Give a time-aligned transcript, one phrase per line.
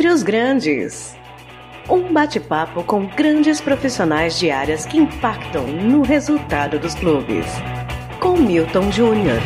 [0.00, 1.14] Dentre os Grandes.
[1.86, 7.44] Um bate-papo com grandes profissionais de áreas que impactam no resultado dos clubes.
[8.18, 9.38] Com Milton Júnior.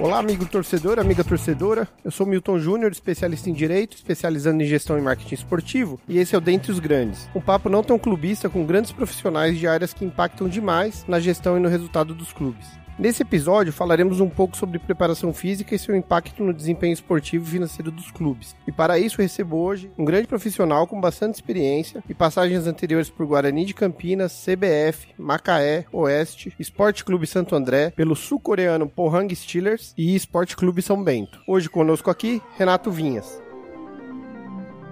[0.00, 1.86] Olá, amigo torcedor, amiga torcedora.
[2.02, 6.34] Eu sou Milton Júnior, especialista em direito, especializando em gestão e marketing esportivo, e esse
[6.34, 7.28] é o Dentre os Grandes.
[7.34, 11.58] Um papo não tão clubista com grandes profissionais de áreas que impactam demais na gestão
[11.58, 12.66] e no resultado dos clubes.
[12.98, 17.50] Nesse episódio, falaremos um pouco sobre preparação física e seu impacto no desempenho esportivo e
[17.52, 18.56] financeiro dos clubes.
[18.66, 23.24] E para isso, recebo hoje um grande profissional com bastante experiência e passagens anteriores por
[23.24, 30.16] Guarani de Campinas, CBF, Macaé, Oeste, Esporte Clube Santo André, pelo sul-coreano Pohang Steelers e
[30.16, 31.40] Esporte Clube São Bento.
[31.46, 33.47] Hoje conosco aqui, Renato Vinhas.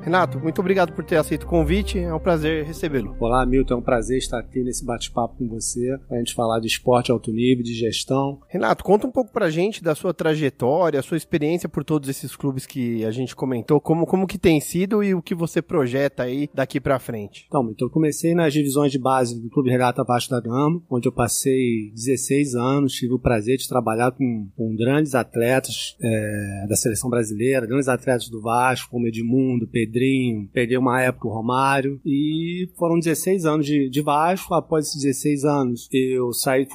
[0.07, 3.17] Renato, muito obrigado por ter aceito o convite, é um prazer recebê-lo.
[3.19, 6.69] Olá, Milton, é um prazer estar aqui nesse bate-papo com você, a gente falar de
[6.69, 8.41] esporte alto nível, de gestão.
[8.49, 12.37] Renato, conta um pouco pra gente da sua trajetória, a sua experiência por todos esses
[12.37, 16.23] clubes que a gente comentou, como, como que tem sido e o que você projeta
[16.23, 17.45] aí daqui para frente.
[17.49, 21.09] Então, Milton, eu comecei nas divisões de base do Clube Regata Vasco da Gama, onde
[21.09, 26.77] eu passei 16 anos, tive o prazer de trabalhar com, com grandes atletas é, da
[26.77, 31.99] seleção brasileira, grandes atletas do Vasco, como Edmundo, Pedro, Pedrinho, peguei uma época o Romário
[32.05, 34.53] e foram 16 anos de, de Vasco.
[34.53, 36.69] Após esses 16 anos, eu saí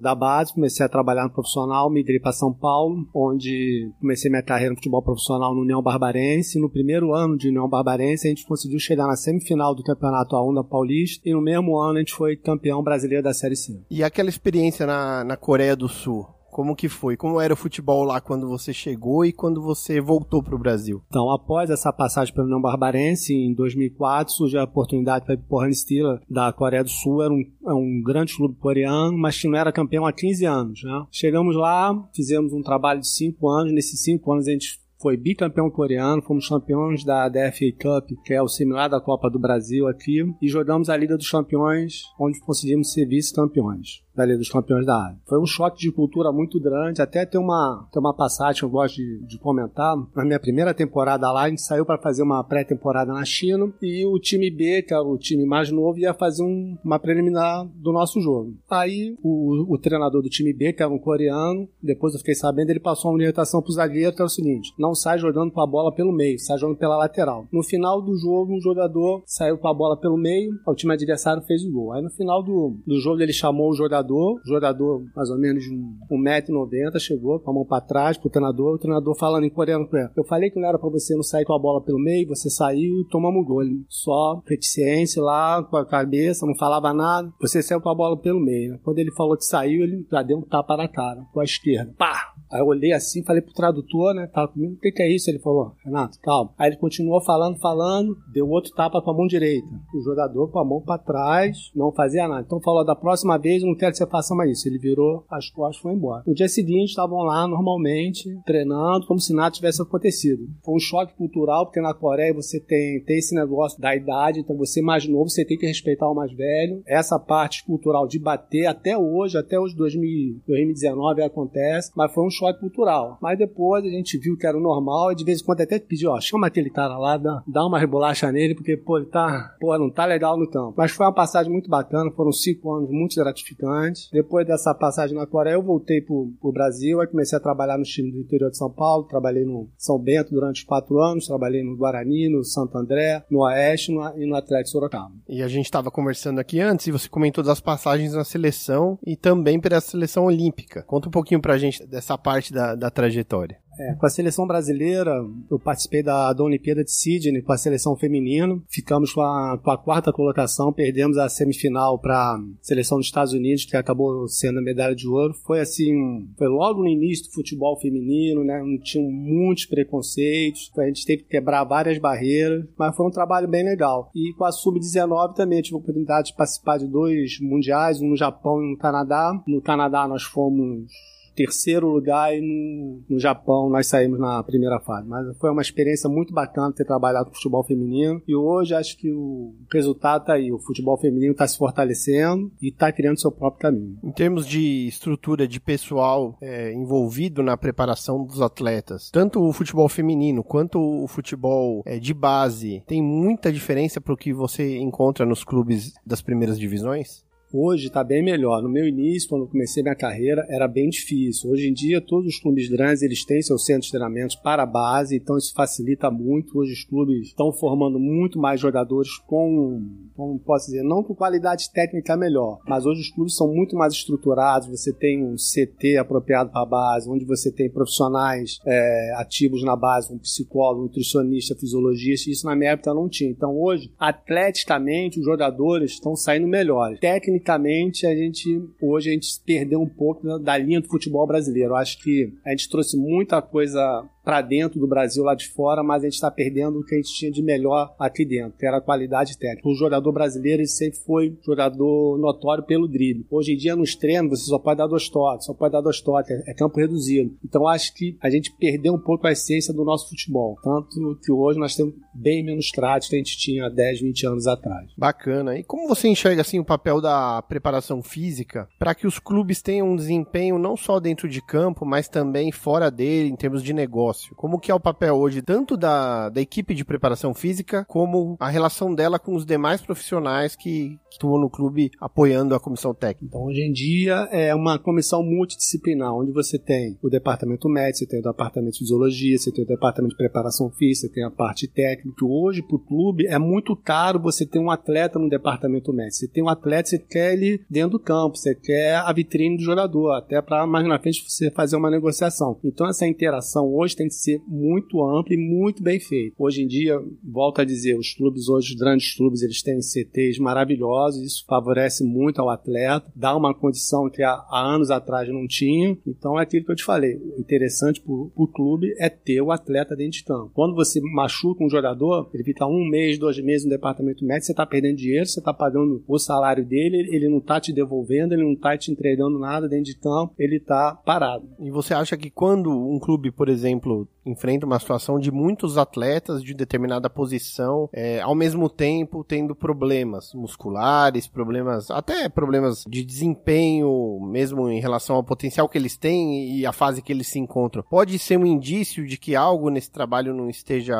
[0.00, 4.70] da base, comecei a trabalhar no profissional, migrei para São Paulo, onde comecei minha carreira
[4.70, 6.58] no futebol profissional no União Barbarense.
[6.58, 10.54] No primeiro ano de União Barbarense, a gente conseguiu chegar na semifinal do Campeonato A1
[10.54, 13.82] da Paulista e no mesmo ano a gente foi campeão brasileiro da Série C.
[13.90, 16.26] E aquela experiência na, na Coreia do Sul?
[16.52, 17.16] Como que foi?
[17.16, 21.02] Como era o futebol lá quando você chegou e quando você voltou para o Brasil?
[21.08, 25.66] Então, após essa passagem pelo União Barbarense, em 2004, surgiu a oportunidade para ir para
[25.66, 27.22] o Steelers da Coreia do Sul.
[27.22, 30.82] Era um, é um grande clube coreano, mas que não era campeão há 15 anos.
[30.84, 31.06] Né?
[31.10, 33.72] Chegamos lá, fizemos um trabalho de 5 anos.
[33.72, 38.42] Nesses 5 anos a gente foi bicampeão coreano, fomos campeões da DFA Cup, que é
[38.42, 42.92] o similar da Copa do Brasil aqui, e jogamos a Liga dos Campeões, onde conseguimos
[42.92, 45.18] ser vice-campeões da Liga dos Campeões da Ásia.
[45.26, 48.70] Foi um choque de cultura muito grande, até tem uma, tem uma passagem que eu
[48.70, 49.96] gosto de, de comentar.
[50.14, 54.04] Na minha primeira temporada lá, a gente saiu para fazer uma pré-temporada na China e
[54.06, 57.92] o time B, que era o time mais novo, ia fazer um, uma preliminar do
[57.92, 58.54] nosso jogo.
[58.70, 62.70] Aí o, o, treinador do time B, que era um coreano, depois eu fiquei sabendo,
[62.70, 65.66] ele passou uma orientação pro zagueiro, que era o seguinte: não sai jogando com a
[65.66, 67.46] bola pelo meio, sai jogando pela lateral.
[67.50, 71.42] No final do jogo, um jogador saiu com a bola pelo meio, o time adversário
[71.42, 71.92] fez o gol.
[71.92, 75.62] Aí no final do, do jogo ele chamou o jogador jogador, jogador mais ou menos
[75.62, 79.88] de 1,90m, chegou com a mão para trás pro treinador, o treinador falando em coreano
[79.88, 79.96] com.
[80.16, 82.50] Eu falei que não era para você não sair com a bola pelo meio, você
[82.50, 83.62] saiu e tomamos gol.
[83.88, 87.32] Só reticência lá, com a cabeça, não falava nada.
[87.40, 88.78] Você saiu com a bola pelo meio.
[88.82, 91.94] Quando ele falou que saiu, ele já deu um tapa na cara, com a esquerda.
[91.96, 92.32] Pá!
[92.52, 94.26] Aí eu olhei assim, falei pro tradutor, né?
[94.26, 95.30] Tava comigo, o que, que é isso?
[95.30, 96.52] Ele falou, Renato, calma.
[96.58, 99.66] Aí ele continuou falando, falando, deu outro tapa com a mão direita.
[99.94, 102.44] O jogador com a mão para trás, não fazia nada.
[102.46, 104.68] Então falou, da próxima vez, não quero que você faça mais isso.
[104.68, 106.22] Ele virou as costas e foi embora.
[106.26, 110.46] No dia seguinte, estavam lá normalmente, treinando, como se nada tivesse acontecido.
[110.62, 114.56] Foi um choque cultural, porque na Coreia você tem, tem esse negócio da idade, então
[114.56, 116.82] você mais novo, você tem que respeitar o mais velho.
[116.86, 122.41] Essa parte cultural de bater, até hoje, até hoje 2019 acontece, mas foi um choque
[122.58, 123.18] cultural.
[123.20, 125.78] Mas depois a gente viu que era o normal e de vez em quando até
[125.78, 129.54] pediu, ó, chama aquele cara lá, dá, dá uma rebolacha nele, porque, pô, ele tá,
[129.60, 130.74] pô, não tá legal no campo.
[130.76, 134.08] Mas foi uma passagem muito bacana, foram cinco anos muito gratificantes.
[134.12, 137.84] Depois dessa passagem na Coreia, eu voltei pro, pro Brasil, aí comecei a trabalhar no
[137.84, 141.76] time do interior de São Paulo, trabalhei no São Bento durante quatro anos, trabalhei no
[141.76, 145.12] Guarani, no Santo André, no Oeste no, e no Atlético Sorocaba.
[145.28, 149.16] E a gente estava conversando aqui antes e você comentou das passagens na seleção e
[149.16, 150.82] também pela seleção olímpica.
[150.82, 153.60] Conta um pouquinho pra gente dessa parte parte da, da trajetória.
[153.78, 157.96] É, com a seleção brasileira, eu participei da, da Olimpíada de Sydney com a seleção
[157.96, 158.60] feminina.
[158.68, 163.32] Ficamos com a, com a quarta colocação, perdemos a semifinal para a seleção dos Estados
[163.32, 165.32] Unidos, que acabou sendo a medalha de ouro.
[165.46, 165.94] Foi assim,
[166.36, 168.62] foi logo no início do futebol feminino, né?
[168.62, 173.48] Não tinham muitos preconceitos, a gente teve que quebrar várias barreiras, mas foi um trabalho
[173.48, 174.10] bem legal.
[174.14, 178.16] E com a Sub-19 também tive a oportunidade de participar de dois mundiais, um no
[178.16, 179.32] Japão e um no Canadá.
[179.46, 180.92] No Canadá nós fomos
[181.34, 185.08] terceiro lugar e no, no Japão nós saímos na primeira fase.
[185.08, 189.10] Mas foi uma experiência muito bacana ter trabalhado com futebol feminino e hoje acho que
[189.10, 190.52] o resultado tá aí.
[190.52, 193.98] O futebol feminino está se fortalecendo e está criando seu próprio caminho.
[194.02, 199.88] Em termos de estrutura de pessoal é, envolvido na preparação dos atletas, tanto o futebol
[199.88, 205.24] feminino quanto o futebol é, de base tem muita diferença para o que você encontra
[205.26, 207.24] nos clubes das primeiras divisões?
[207.54, 208.62] Hoje está bem melhor.
[208.62, 211.50] No meu início, quando comecei minha carreira, era bem difícil.
[211.50, 214.66] Hoje em dia, todos os clubes grandes eles têm seus centros de treinamento para a
[214.66, 216.58] base, então isso facilita muito.
[216.58, 219.84] Hoje os clubes estão formando muito mais jogadores com,
[220.16, 223.92] como posso dizer, não com qualidade técnica melhor, mas hoje os clubes são muito mais
[223.92, 224.68] estruturados.
[224.68, 229.76] Você tem um CT apropriado para a base, onde você tem profissionais é, ativos na
[229.76, 232.30] base, um psicólogo, nutricionista, fisiologista.
[232.30, 233.30] Isso na minha época não tinha.
[233.30, 236.98] Então hoje, atleticamente, os jogadores estão saindo melhores.
[237.42, 241.70] Tecnicamente, a gente hoje a gente perdeu um pouco da, da linha do futebol brasileiro.
[241.70, 245.82] Eu acho que a gente trouxe muita coisa para dentro do Brasil lá de fora,
[245.82, 248.66] mas a gente está perdendo o que a gente tinha de melhor aqui dentro, que
[248.66, 249.68] era a qualidade técnica.
[249.68, 253.26] O jogador brasileiro ele sempre foi jogador notório pelo drible.
[253.30, 256.00] Hoje em dia nos treinos você só pode dar dois toques, só pode dar dois
[256.00, 257.34] toques, é campo reduzido.
[257.44, 261.32] Então acho que a gente perdeu um pouco a essência do nosso futebol, tanto que
[261.32, 264.90] hoje nós temos bem menos tratos que a gente tinha 10, 20 anos atrás.
[264.96, 265.58] Bacana.
[265.58, 269.90] E como você enxerga assim o papel da preparação física para que os clubes tenham
[269.90, 274.11] um desempenho não só dentro de campo, mas também fora dele em termos de negócio?
[274.12, 274.34] Negócio?
[274.36, 278.48] Como que é o papel hoje tanto da, da equipe de preparação física como a
[278.48, 283.26] relação dela com os demais profissionais que, que no clube apoiando a comissão técnica?
[283.26, 288.06] Então, hoje em dia é uma comissão multidisciplinar, onde você tem o departamento médico, você
[288.06, 291.30] tem o departamento de fisiologia, você tem o departamento de preparação física, você tem a
[291.30, 292.24] parte técnica.
[292.24, 296.16] Hoje, para o clube, é muito caro você ter um atleta no departamento médico.
[296.16, 299.62] Você tem um atleta, você quer ele dentro do campo, você quer a vitrine do
[299.62, 302.58] jogador, até para mais na frente você fazer uma negociação.
[302.64, 306.34] Então, essa interação hoje tem que ser muito amplo e muito bem feito.
[306.38, 310.38] Hoje em dia, volto a dizer, os clubes hoje, os grandes clubes, eles têm CTs
[310.38, 315.46] maravilhosos, isso favorece muito ao atleta, dá uma condição que há, há anos atrás não
[315.46, 315.96] tinha.
[316.06, 317.16] Então é aquilo que eu te falei.
[317.16, 320.50] O interessante para o clube é ter o atleta dentro de campo.
[320.54, 324.52] Quando você machuca um jogador, ele fica um mês, dois meses no departamento médico, você
[324.52, 328.44] está perdendo dinheiro, você está pagando o salário dele, ele não está te devolvendo, ele
[328.44, 331.48] não está te entregando nada dentro de campo, ele está parado.
[331.60, 335.76] E você acha que quando um clube, por exemplo, exemplo, enfrenta uma situação de muitos
[335.76, 343.04] atletas de determinada posição, é, ao mesmo tempo tendo problemas musculares, problemas, até problemas de
[343.04, 347.38] desempenho, mesmo em relação ao potencial que eles têm e a fase que eles se
[347.38, 347.84] encontram.
[347.90, 350.96] Pode ser um indício de que algo nesse trabalho não esteja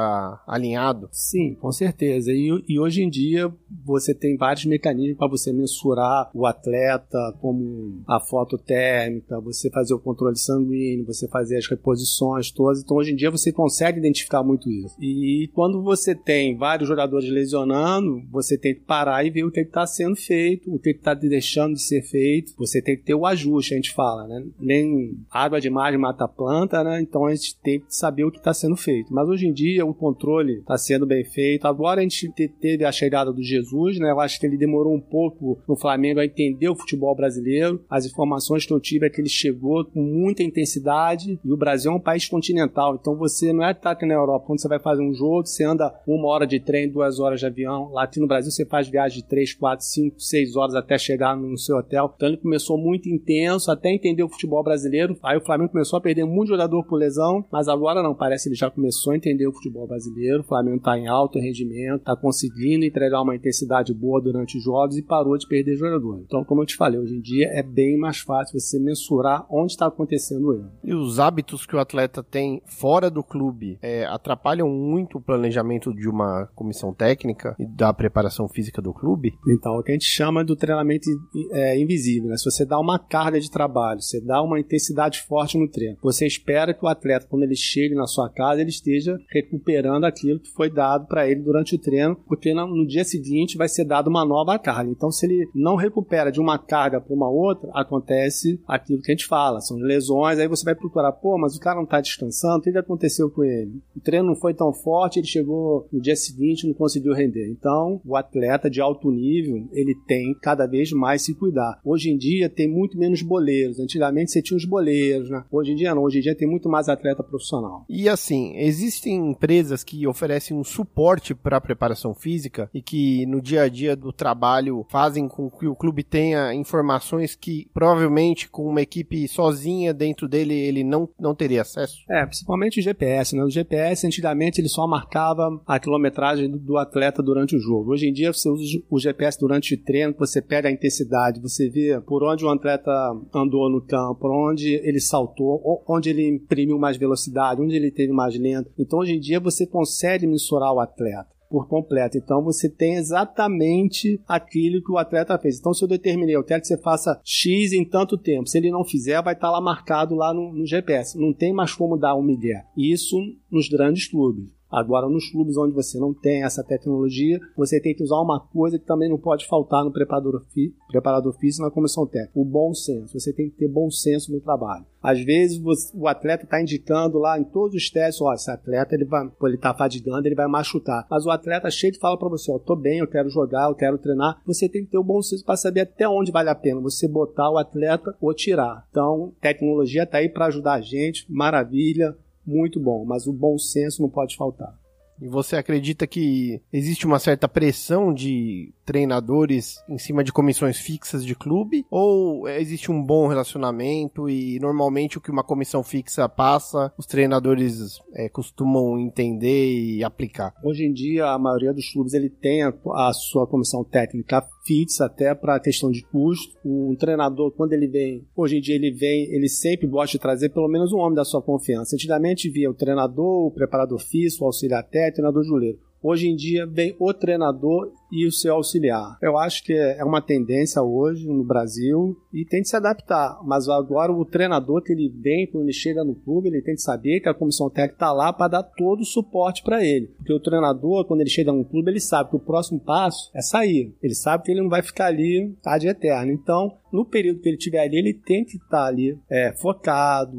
[0.47, 1.09] alinhado?
[1.13, 2.33] Sim, com certeza.
[2.33, 3.53] E, e hoje em dia
[3.85, 9.95] você tem vários mecanismos para você mensurar o atleta, como a foto térmica, você fazer
[9.95, 14.43] o controle sanguíneo, você fazer as reposições todas então hoje em dia você consegue identificar
[14.43, 14.97] muito isso.
[15.01, 19.61] E quando você tem vários jogadores lesionando, você tem que parar e ver o que
[19.61, 22.53] está sendo feito, o que está deixando de ser feito.
[22.59, 24.45] Você tem que ter o ajuste, a gente fala, né?
[24.59, 27.01] Nem água demais mata a planta, né?
[27.01, 29.13] Então a gente tem que saber o que está sendo feito.
[29.13, 31.67] Mas hoje em dia o controle está sendo bem feito.
[31.67, 32.31] Agora a gente
[32.61, 34.11] teve a chegada do Jesus, né?
[34.11, 37.85] Eu acho que ele demorou um pouco no Flamengo a entender o futebol brasileiro.
[37.89, 41.91] As informações que eu tive é que ele chegou com muita intensidade e o Brasil
[41.91, 42.97] é um país continental continental.
[43.01, 45.65] Então você não é tá aqui na Europa, quando você vai fazer um jogo, você
[45.65, 47.91] anda uma hora de trem, duas horas de avião.
[47.93, 51.37] Lá aqui no Brasil você faz viagem de três, quatro, cinco, seis horas até chegar
[51.37, 52.13] no seu hotel.
[52.17, 55.17] Então ele começou muito intenso, até entender o futebol brasileiro.
[55.23, 58.49] Aí o Flamengo começou a perder muito jogador por lesão, mas agora não, parece que
[58.51, 60.41] ele já começou a entender o futebol brasileiro.
[60.41, 64.97] O Flamengo está em alto rendimento, está conseguindo entregar uma intensidade boa durante os jogos
[64.97, 66.23] e parou de perder jogador.
[66.25, 69.73] Então, como eu te falei, hoje em dia é bem mais fácil você mensurar onde
[69.73, 70.71] está acontecendo o erro.
[70.85, 75.93] E os hábitos que o atleta tem fora do clube é, atrapalham muito o planejamento
[75.95, 79.35] de uma comissão técnica e da preparação física do clube?
[79.49, 81.09] Então, o que a gente chama do treinamento
[81.53, 82.29] é, invisível.
[82.29, 82.37] Né?
[82.37, 86.27] Se você dá uma carga de trabalho, você dá uma intensidade forte no treino, você
[86.27, 90.51] espera que o atleta, quando ele chegue na sua casa, ele esteja recuperando aquilo que
[90.51, 94.25] foi dado para ele durante o treino, porque no dia seguinte vai ser dado uma
[94.25, 94.91] nova carga.
[94.91, 99.15] Então, se ele não recupera de uma carga para uma outra, acontece aquilo que a
[99.15, 100.39] gente fala, são lesões.
[100.39, 103.45] Aí você vai procurar, pô, mas o cara não está descansando o que aconteceu com
[103.45, 103.81] ele?
[103.97, 107.49] O treino não foi tão forte, ele chegou no dia seguinte e não conseguiu render.
[107.49, 111.81] Então, o atleta de alto nível, ele tem cada vez mais se cuidar.
[111.85, 113.79] Hoje em dia tem muito menos boleiros.
[113.79, 115.45] Antigamente você tinha os boleiros, né?
[115.51, 117.85] Hoje em dia não, hoje em dia tem muito mais atleta profissional.
[117.89, 123.41] E assim, existem empresas que oferecem um suporte para a preparação física e que no
[123.41, 128.67] dia a dia do trabalho fazem com que o clube tenha informações que provavelmente com
[128.67, 132.05] uma equipe sozinha dentro dele ele não, não teria acesso?
[132.11, 133.45] É, principalmente o GPS, né?
[133.45, 137.93] O GPS antigamente ele só marcava a quilometragem do atleta durante o jogo.
[137.93, 141.69] Hoje em dia você usa o GPS durante o treino, você pega a intensidade, você
[141.69, 142.91] vê por onde o atleta
[143.35, 148.13] andou no campo, por onde ele saltou, onde ele imprimiu mais velocidade, onde ele teve
[148.13, 148.71] mais lento.
[148.79, 151.29] Então hoje em dia você consegue mensurar o atleta.
[151.53, 152.17] Por completo.
[152.17, 155.59] Então você tem exatamente aquilo que o atleta fez.
[155.59, 158.49] Então se eu determinei, eu quero que você faça X em tanto tempo.
[158.49, 161.19] Se ele não fizer, vai estar lá marcado lá no, no GPS.
[161.19, 162.65] Não tem mais como dar um migué.
[162.77, 163.17] Isso
[163.51, 164.47] nos grandes clubes.
[164.73, 168.79] Agora, nos clubes onde você não tem essa tecnologia, você tem que usar uma coisa
[168.79, 172.73] que também não pode faltar no preparador, fí preparador físico na comissão técnica: o bom
[172.73, 173.19] senso.
[173.19, 174.87] Você tem que ter bom senso no trabalho.
[175.03, 178.95] Às vezes você, o atleta está indicando lá em todos os testes: ó, esse atleta
[178.95, 181.07] ele vai, ele está fadigando, ele vai machucar.
[181.11, 183.75] Mas o atleta chega e fala para você: ó, tô bem, eu quero jogar, eu
[183.75, 184.41] quero treinar.
[184.47, 187.07] Você tem que ter o bom senso para saber até onde vale a pena você
[187.07, 188.87] botar o atleta ou tirar.
[188.91, 194.03] Então, tecnologia está aí para ajudar a gente, maravilha muito bom, mas o bom senso
[194.03, 194.82] não pode faltar.
[195.21, 201.25] E você acredita que existe uma certa pressão de treinadores em cima de comissões fixas
[201.25, 201.87] de clube?
[201.91, 207.99] Ou existe um bom relacionamento e normalmente o que uma comissão fixa passa, os treinadores
[208.15, 210.55] é, costumam entender e aplicar?
[210.63, 215.07] Hoje em dia, a maioria dos clubes ele tem a, a sua comissão técnica fixa
[215.07, 216.57] até para questão de custo.
[216.65, 220.51] Um treinador, quando ele vem, hoje em dia ele vem, ele sempre gosta de trazer
[220.51, 221.97] pelo menos um homem da sua confiança.
[221.97, 225.79] Antigamente via o treinador, o preparador físico, o auxiliar técnico, treinador juleiro.
[226.03, 229.17] Hoje em dia vem o treinador e o seu auxiliar.
[229.23, 233.39] Eu acho que é uma tendência hoje no Brasil e tem que se adaptar.
[233.45, 236.83] Mas agora o treinador que ele vem, quando ele chega no clube, ele tem que
[236.83, 240.09] saber que a comissão técnica está lá para dar todo o suporte para ele.
[240.17, 243.41] Porque o treinador, quando ele chega no clube, ele sabe que o próximo passo é
[243.41, 243.95] sair.
[244.03, 246.33] Ele sabe que ele não vai ficar ali tá de eterno.
[246.33, 250.37] Então, no período que ele estiver ali, ele tem que estar tá ali é, focado,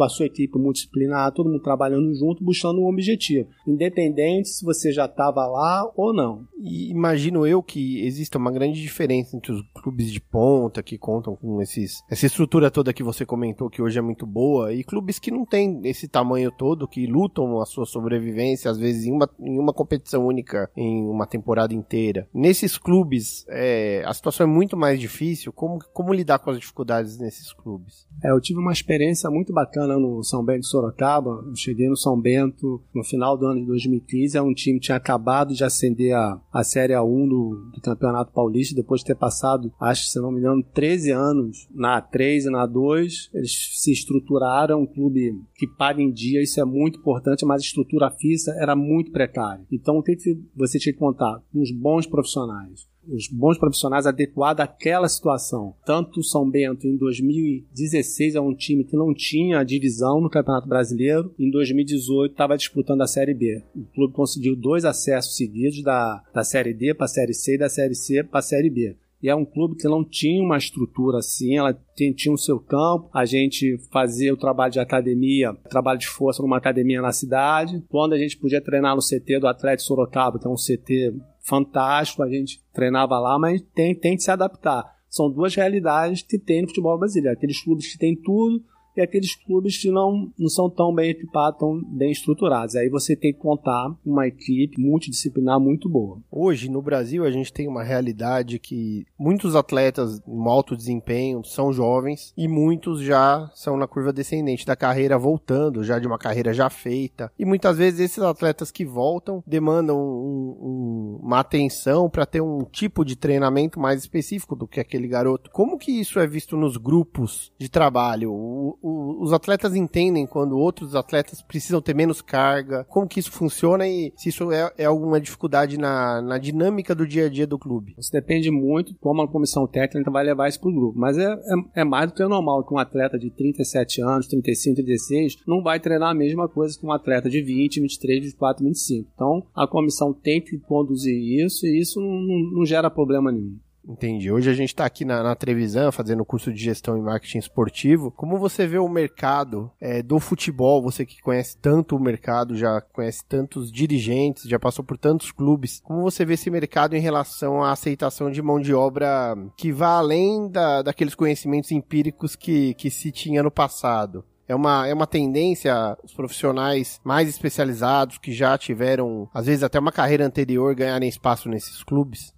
[0.00, 4.90] com a sua equipe multidisciplinar, todo mundo trabalhando junto, buscando um objetivo, independente se você
[4.90, 6.46] já estava lá ou não.
[6.58, 11.36] E imagino eu que exista uma grande diferença entre os clubes de ponta que contam
[11.36, 15.18] com esses, essa estrutura toda que você comentou que hoje é muito boa e clubes
[15.18, 19.28] que não têm esse tamanho todo, que lutam a sua sobrevivência às vezes em uma,
[19.38, 22.26] em uma competição única em uma temporada inteira.
[22.32, 25.52] Nesses clubes, é, a situação é muito mais difícil.
[25.52, 28.08] Como, como lidar com as dificuldades nesses clubes?
[28.24, 31.42] É, eu tive uma experiência muito bacana no São Bento de Sorocaba.
[31.46, 34.36] Eu cheguei no São Bento no final do ano de 2015.
[34.36, 38.32] É um time que tinha acabado de ascender a, a Série A1 do, do Campeonato
[38.32, 42.46] Paulista, depois de ter passado, acho que se não me engano, 13 anos na A3
[42.46, 43.30] e na A2.
[43.32, 47.64] Eles se estruturaram, um clube que paga em dia, isso é muito importante, mas a
[47.64, 49.64] estrutura física era muito precária.
[49.70, 50.16] Então, o que
[50.54, 51.40] você tinha que contar?
[51.54, 55.74] Uns bons profissionais os bons profissionais adequados àquela situação.
[55.84, 60.68] Tanto o São Bento em 2016 é um time que não tinha divisão no Campeonato
[60.68, 63.62] Brasileiro, em 2018 estava disputando a Série B.
[63.74, 67.58] O clube conseguiu dois acessos seguidos da, da Série D para a Série C e
[67.58, 68.96] da Série C para a Série B.
[69.22, 73.10] E é um clube que não tinha uma estrutura assim, ela tinha, o seu campo,
[73.12, 77.82] a gente fazia o trabalho de academia, trabalho de força numa academia na cidade.
[77.90, 82.22] Quando a gente podia treinar no CT do Atlético Sorocaba, que é um CT fantástico,
[82.22, 84.84] a gente treinava lá, mas tem, tem que se adaptar.
[85.08, 87.36] São duas realidades que tem no futebol brasileiro.
[87.36, 88.62] Aqueles clubes que têm tudo
[89.00, 92.76] e aqueles clubes que não, não são tão bem equipados, tão bem estruturados.
[92.76, 96.18] Aí você tem que contar uma equipe multidisciplinar muito boa.
[96.30, 101.72] Hoje, no Brasil, a gente tem uma realidade que muitos atletas em alto desempenho são
[101.72, 106.52] jovens e muitos já são na curva descendente da carreira, voltando já de uma carreira
[106.52, 107.32] já feita.
[107.38, 112.64] E muitas vezes esses atletas que voltam demandam um, um, uma atenção para ter um
[112.64, 115.50] tipo de treinamento mais específico do que aquele garoto.
[115.50, 118.32] Como que isso é visto nos grupos de trabalho?
[118.32, 118.89] O, o,
[119.20, 122.84] os atletas entendem quando outros atletas precisam ter menos carga?
[122.88, 127.06] Como que isso funciona e se isso é, é alguma dificuldade na, na dinâmica do
[127.06, 127.94] dia a dia do clube?
[127.98, 130.98] Isso depende muito como a comissão técnica vai levar isso para o grupo.
[130.98, 134.76] Mas é, é, é, mais do que normal que um atleta de 37 anos, 35,
[134.76, 139.10] 36 não vai treinar a mesma coisa que um atleta de 20, 23, 24, 25.
[139.14, 143.58] Então a comissão tem que conduzir isso e isso não, não gera problema nenhum.
[143.86, 144.30] Entendi.
[144.30, 148.10] Hoje a gente está aqui na, na Trevisan fazendo curso de gestão e marketing esportivo.
[148.10, 150.82] Como você vê o mercado é, do futebol?
[150.82, 155.80] Você que conhece tanto o mercado, já conhece tantos dirigentes, já passou por tantos clubes.
[155.82, 159.96] Como você vê esse mercado em relação à aceitação de mão de obra que vá
[159.96, 164.24] além da, daqueles conhecimentos empíricos que, que se tinha no passado?
[164.50, 169.78] É uma, é uma tendência os profissionais mais especializados que já tiveram, às vezes até
[169.78, 172.34] uma carreira anterior, ganharem espaço nesses clubes?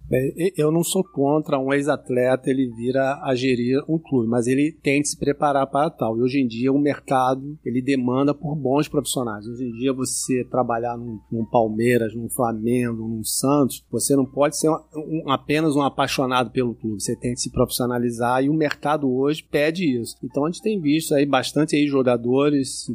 [0.55, 5.01] eu não sou contra um ex-atleta ele vira a gerir um clube, mas ele tem
[5.01, 6.15] que se preparar para tal.
[6.17, 9.47] E hoje em dia o mercado ele demanda por bons profissionais.
[9.47, 14.55] Hoje em dia você trabalhar num, num Palmeiras, num Flamengo, num Santos, você não pode
[14.55, 17.01] ser um, um, apenas um apaixonado pelo clube.
[17.01, 20.15] Você tem que se profissionalizar e o mercado hoje pede isso.
[20.23, 22.02] Então a gente tem visto aí bastante aí jogadores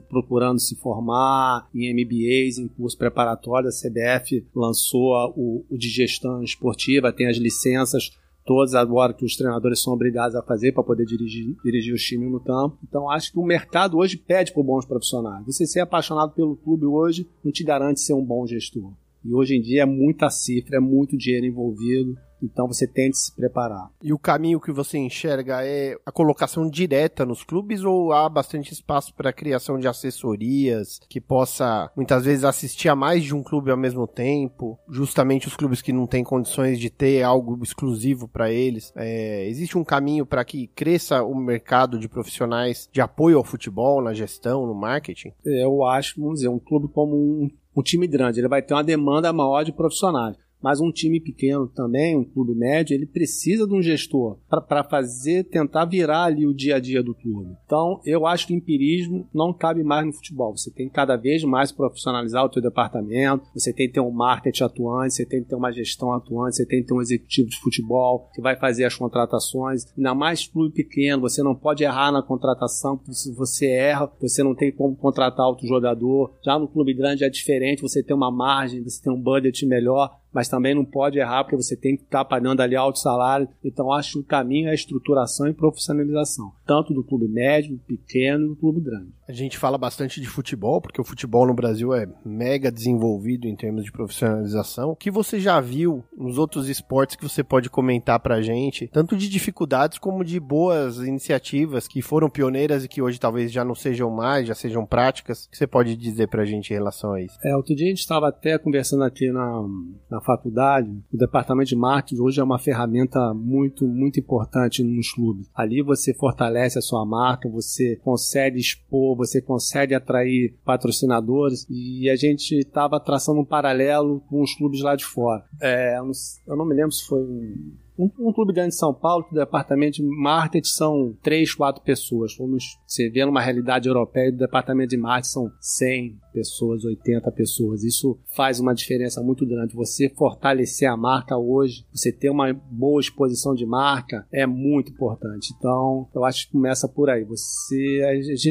[0.09, 3.69] procurando se formar em MBAs, em curso preparatório.
[3.69, 8.11] A CBF lançou o, o de gestão esportiva, tem as licenças
[8.49, 12.33] todas agora que os treinadores são obrigados a fazer para poder dirigir, dirigir os times
[12.33, 12.79] no campo.
[12.83, 15.45] Então acho que o mercado hoje pede por bons profissionais.
[15.45, 18.91] Você ser apaixonado pelo clube hoje não te garante ser um bom gestor.
[19.23, 22.17] E hoje em dia é muita cifra, é muito dinheiro envolvido.
[22.43, 23.91] Então você tem que se preparar.
[24.03, 28.73] E o caminho que você enxerga é a colocação direta nos clubes ou há bastante
[28.73, 33.43] espaço para a criação de assessorias que possa muitas vezes assistir a mais de um
[33.43, 34.79] clube ao mesmo tempo?
[34.89, 38.93] Justamente os clubes que não têm condições de ter algo exclusivo para eles.
[38.97, 44.03] É, existe um caminho para que cresça o mercado de profissionais de apoio ao futebol,
[44.03, 45.33] na gestão, no marketing?
[45.45, 48.85] Eu acho, vamos dizer, um clube como um, um time grande, ele vai ter uma
[48.85, 50.37] demanda maior de profissionais.
[50.63, 55.45] Mas um time pequeno também, um clube médio, ele precisa de um gestor para fazer,
[55.45, 57.57] tentar virar ali o dia a dia do clube.
[57.65, 60.57] Então, eu acho que empirismo não cabe mais no futebol.
[60.57, 64.11] Você tem que cada vez mais profissionalizar o teu departamento, você tem que ter um
[64.11, 67.49] marketing atuante, você tem que ter uma gestão atuante, você tem que ter um executivo
[67.49, 69.87] de futebol que vai fazer as contratações.
[69.97, 74.43] Ainda mais clube pequeno, você não pode errar na contratação, porque se você erra, você
[74.43, 76.35] não tem como contratar outro jogador.
[76.45, 80.19] Já no clube grande é diferente, você tem uma margem, você tem um budget melhor
[80.33, 83.49] mas também não pode errar porque você tem que estar pagando ali alto salário.
[83.65, 88.47] Então acho que o caminho é a estruturação e profissionalização, tanto do clube médio, pequeno
[88.47, 89.18] e do clube grande.
[89.29, 93.55] A gente fala bastante de futebol, porque o futebol no Brasil é mega desenvolvido em
[93.55, 94.93] termos de profissionalização.
[94.93, 99.15] O que você já viu nos outros esportes que você pode comentar pra gente, tanto
[99.19, 103.75] de dificuldades como de boas iniciativas que foram pioneiras e que hoje talvez já não
[103.75, 107.21] sejam mais, já sejam práticas, o que você pode dizer pra gente em relação a
[107.21, 107.37] isso?
[107.45, 109.63] É, outro dia a gente estava até conversando aqui na,
[110.11, 115.51] na faculdade, o departamento de marketing hoje é uma ferramenta muito, muito importante nos clubes.
[115.55, 122.17] Ali você fortalece a sua marca, você consegue expor você consegue atrair patrocinadores e a
[122.17, 125.45] gente estava traçando um paralelo com os clubes lá de fora.
[125.61, 126.13] É, eu, não,
[126.47, 129.33] eu não me lembro se foi um um, um, clube grande de São Paulo, que
[129.33, 132.37] o departamento de marketing são três, quatro pessoas.
[132.39, 137.83] Vamos, você vê numa realidade europeia, o departamento de marketing são 100 pessoas, 80 pessoas.
[137.83, 139.75] Isso faz uma diferença muito grande.
[139.75, 145.53] Você fortalecer a marca hoje, você ter uma boa exposição de marca, é muito importante.
[145.59, 147.25] Então, eu acho que começa por aí.
[147.25, 148.03] Você,